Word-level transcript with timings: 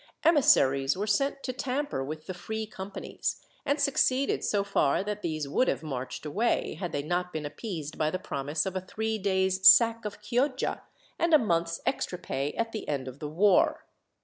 Emissaries 0.23 0.97
were 0.97 1.05
sent 1.05 1.43
to 1.43 1.53
tamper 1.53 2.03
with 2.03 2.25
the 2.25 2.33
free 2.33 2.65
companies, 2.65 3.45
and 3.67 3.79
succeeded 3.79 4.43
so 4.43 4.63
far 4.63 5.03
that 5.03 5.21
these 5.21 5.47
would 5.47 5.67
have 5.67 5.83
marched 5.83 6.25
away, 6.25 6.73
had 6.73 6.91
they 6.91 7.03
not 7.03 7.31
been 7.31 7.45
appeased 7.45 7.99
by 7.99 8.09
the 8.09 8.17
promise 8.17 8.65
of 8.65 8.75
a 8.75 8.81
three 8.81 9.19
days' 9.19 9.63
sack 9.69 10.03
of 10.03 10.19
Chioggia, 10.19 10.81
and 11.19 11.35
a 11.35 11.37
month's 11.37 11.81
extra 11.85 12.17
pay 12.17 12.51
at 12.53 12.71
the 12.71 12.87
end 12.87 13.07
of 13.07 13.19
the 13.19 13.29
war. 13.29 13.85